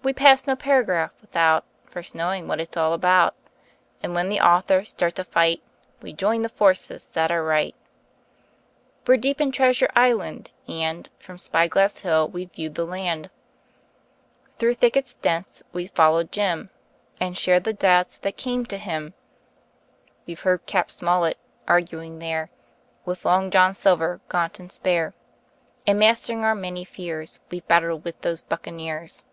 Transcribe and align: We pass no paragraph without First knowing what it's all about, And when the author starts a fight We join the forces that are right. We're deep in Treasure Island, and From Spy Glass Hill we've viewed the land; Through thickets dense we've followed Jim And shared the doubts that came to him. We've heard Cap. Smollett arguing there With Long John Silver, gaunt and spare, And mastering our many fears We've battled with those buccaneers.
We 0.00 0.14
pass 0.14 0.46
no 0.46 0.56
paragraph 0.56 1.10
without 1.20 1.66
First 1.84 2.14
knowing 2.14 2.48
what 2.48 2.62
it's 2.62 2.78
all 2.78 2.94
about, 2.94 3.34
And 4.02 4.14
when 4.14 4.30
the 4.30 4.40
author 4.40 4.82
starts 4.86 5.18
a 5.20 5.24
fight 5.24 5.62
We 6.00 6.14
join 6.14 6.40
the 6.40 6.48
forces 6.48 7.04
that 7.08 7.30
are 7.30 7.44
right. 7.44 7.74
We're 9.06 9.18
deep 9.18 9.38
in 9.38 9.52
Treasure 9.52 9.90
Island, 9.94 10.50
and 10.66 11.10
From 11.18 11.36
Spy 11.36 11.68
Glass 11.68 11.98
Hill 11.98 12.26
we've 12.26 12.50
viewed 12.50 12.74
the 12.74 12.86
land; 12.86 13.28
Through 14.58 14.76
thickets 14.76 15.12
dense 15.12 15.62
we've 15.74 15.90
followed 15.90 16.32
Jim 16.32 16.70
And 17.20 17.36
shared 17.36 17.64
the 17.64 17.74
doubts 17.74 18.16
that 18.16 18.38
came 18.38 18.64
to 18.66 18.78
him. 18.78 19.12
We've 20.26 20.40
heard 20.40 20.64
Cap. 20.64 20.90
Smollett 20.90 21.36
arguing 21.66 22.18
there 22.18 22.48
With 23.04 23.26
Long 23.26 23.50
John 23.50 23.74
Silver, 23.74 24.22
gaunt 24.30 24.58
and 24.58 24.72
spare, 24.72 25.12
And 25.86 25.98
mastering 25.98 26.44
our 26.44 26.54
many 26.54 26.86
fears 26.86 27.40
We've 27.50 27.68
battled 27.68 28.06
with 28.06 28.18
those 28.22 28.40
buccaneers. 28.40 29.24